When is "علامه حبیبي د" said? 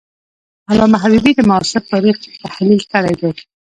0.71-1.39